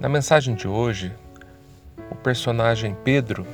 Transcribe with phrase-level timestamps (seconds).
[0.00, 1.12] Na mensagem de hoje,
[2.08, 3.44] o personagem Pedro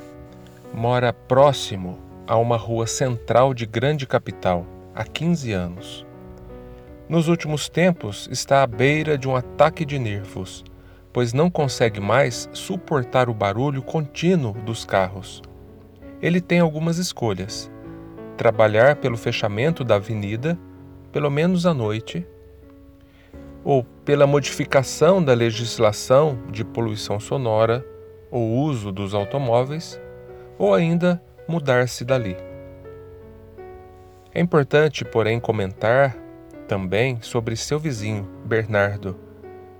[0.71, 1.97] mora próximo
[2.27, 4.63] a uma rua central de grande capital
[4.93, 6.05] há 15 anos.
[7.09, 10.63] Nos últimos tempos está à beira de um ataque de nervos,
[11.11, 15.41] pois não consegue mais suportar o barulho contínuo dos carros.
[16.21, 17.71] Ele tem algumas escolhas:
[18.37, 20.55] trabalhar pelo fechamento da avenida,
[21.11, 22.23] pelo menos à noite,
[23.65, 27.83] ou pela modificação da legislação de poluição sonora
[28.29, 29.99] ou uso dos automóveis,
[30.59, 32.37] ou ainda mudar-se dali.
[34.33, 36.15] É importante, porém, comentar
[36.67, 39.17] também sobre seu vizinho, Bernardo,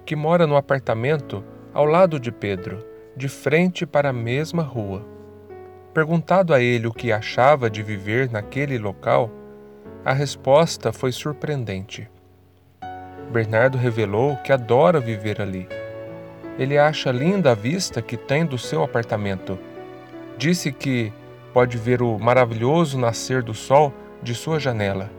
[0.06, 1.44] que mora no apartamento
[1.74, 2.84] ao lado de Pedro,
[3.16, 5.06] de frente para a mesma rua.
[5.94, 9.30] Perguntado a ele o que achava de viver naquele local,
[10.04, 12.10] a resposta foi surpreendente.
[13.32, 15.68] Bernardo revelou que adora viver ali.
[16.58, 19.58] Ele acha linda a vista que tem do seu apartamento.
[20.38, 21.12] Disse que
[21.54, 25.10] pode ver o maravilhoso nascer do sol de sua janela.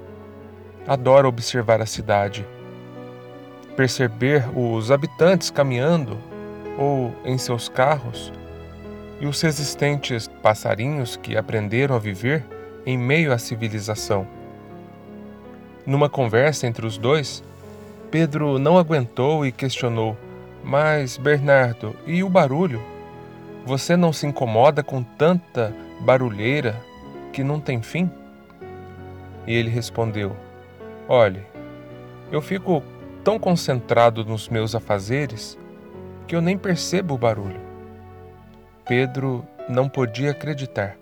[0.87, 2.47] Adora observar a cidade,
[3.77, 6.17] perceber os habitantes caminhando
[6.79, 8.33] ou em seus carros
[9.21, 12.45] e os resistentes passarinhos que aprenderam a viver
[12.85, 14.27] em meio à civilização.
[15.85, 17.43] Numa conversa entre os dois,
[18.11, 20.17] Pedro não aguentou e questionou:
[20.63, 22.81] Mas, Bernardo, e o barulho?
[23.65, 26.81] Você não se incomoda com tanta barulheira
[27.33, 28.11] que não tem fim?
[29.47, 30.37] E ele respondeu:
[31.09, 31.43] Olhe,
[32.31, 32.83] eu fico
[33.25, 35.59] tão concentrado nos meus afazeres
[36.27, 37.61] que eu nem percebo o barulho.
[38.87, 40.97] Pedro não podia acreditar.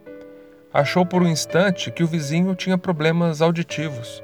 [0.73, 4.23] Achou por um instante que o vizinho tinha problemas auditivos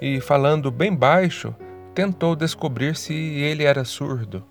[0.00, 1.54] e, falando bem baixo,
[1.94, 4.42] tentou descobrir se ele era surdo,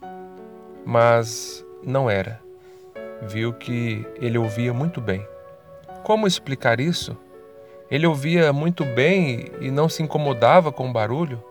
[0.85, 2.39] mas não era.
[3.23, 5.27] Viu que ele ouvia muito bem.
[6.03, 7.17] Como explicar isso?
[7.89, 11.43] Ele ouvia muito bem e não se incomodava com o barulho?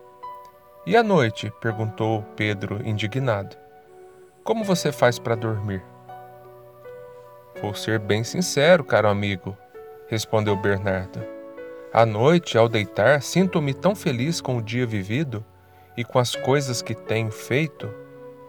[0.85, 1.51] E à noite?
[1.61, 3.55] perguntou Pedro, indignado.
[4.43, 5.83] Como você faz para dormir?
[7.61, 9.55] Vou ser bem sincero, caro amigo,
[10.07, 11.23] respondeu Bernardo.
[11.93, 15.45] À noite, ao deitar, sinto-me tão feliz com o dia vivido
[15.95, 17.89] e com as coisas que tenho feito,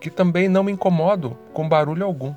[0.00, 2.34] que também não me incomodo com barulho algum.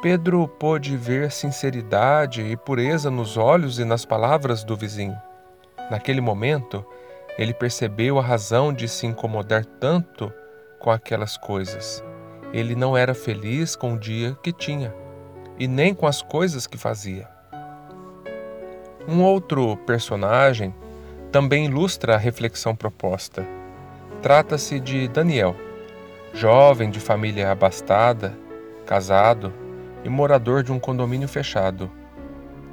[0.00, 5.18] Pedro pôde ver sinceridade e pureza nos olhos e nas palavras do vizinho.
[5.90, 6.84] Naquele momento,
[7.36, 10.32] ele percebeu a razão de se incomodar tanto
[10.78, 12.04] com aquelas coisas.
[12.52, 14.94] Ele não era feliz com o dia que tinha
[15.58, 17.28] e nem com as coisas que fazia.
[19.08, 20.74] Um outro personagem
[21.32, 23.57] também ilustra a reflexão proposta.
[24.20, 25.54] Trata-se de Daniel,
[26.34, 28.36] jovem de família abastada,
[28.84, 29.52] casado
[30.02, 31.88] e morador de um condomínio fechado.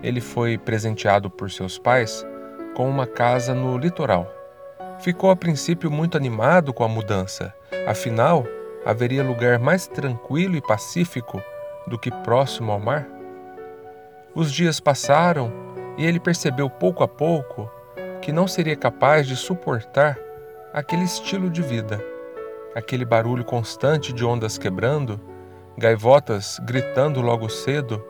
[0.02, 2.26] Ele foi presenteado por seus pais
[2.76, 4.28] com uma casa no litoral.
[5.00, 7.54] Ficou a princípio muito animado com a mudança,
[7.88, 8.44] afinal,
[8.84, 11.40] haveria lugar mais tranquilo e pacífico
[11.86, 13.08] do que próximo ao mar?
[14.34, 15.54] Os dias passaram
[15.96, 17.70] e ele percebeu pouco a pouco
[18.20, 20.25] que não seria capaz de suportar
[20.76, 22.04] aquele estilo de vida,
[22.76, 25.18] aquele barulho constante de ondas quebrando,
[25.78, 28.04] gaivotas gritando logo cedo,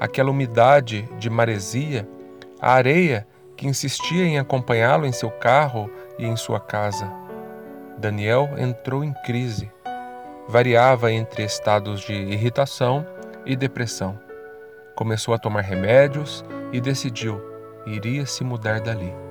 [0.00, 2.08] aquela umidade de maresia,
[2.60, 3.24] a areia
[3.56, 7.08] que insistia em acompanhá-lo em seu carro e em sua casa.
[7.96, 9.70] Daniel entrou em crise.
[10.48, 13.06] Variava entre estados de irritação
[13.46, 14.18] e depressão.
[14.96, 17.40] Começou a tomar remédios e decidiu
[17.86, 19.27] iria se mudar dali.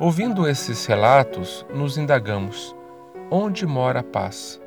[0.00, 2.74] Ouvindo esses relatos, nos indagamos:
[3.30, 4.58] onde mora a paz?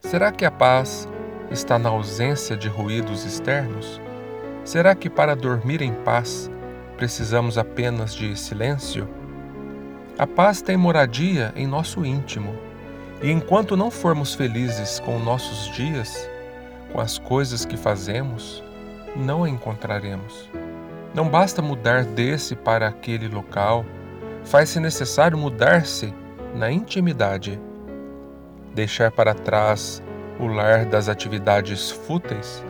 [0.00, 1.08] Será que a paz
[1.50, 3.98] está na ausência de ruídos externos?
[4.66, 6.50] Será que para dormir em paz
[6.98, 9.08] precisamos apenas de silêncio?
[10.18, 12.54] A paz tem moradia em nosso íntimo,
[13.22, 16.28] e enquanto não formos felizes com nossos dias,
[16.92, 18.62] com as coisas que fazemos,
[19.16, 20.50] não a encontraremos.
[21.16, 23.86] Não basta mudar desse para aquele local,
[24.46, 26.14] faz-se necessário mudar-se
[26.54, 27.60] na intimidade.
[28.74, 30.02] Deixar para trás
[30.38, 32.64] o lar das atividades fúteis,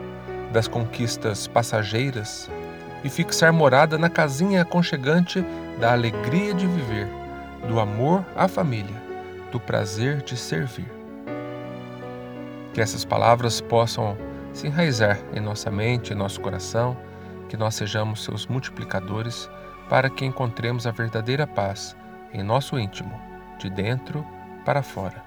[0.51, 2.49] das conquistas passageiras
[3.03, 5.45] e fixar morada na casinha aconchegante
[5.79, 7.07] da alegria de viver,
[7.67, 8.95] do amor à família,
[9.51, 10.91] do prazer de servir.
[12.73, 14.17] Que essas palavras possam
[14.51, 16.97] se enraizar em nossa mente, em nosso coração
[17.47, 19.49] que nós sejamos seus multiplicadores
[19.89, 21.95] para que encontremos a verdadeira paz
[22.33, 23.19] em nosso íntimo,
[23.57, 24.25] de dentro
[24.65, 25.23] para fora.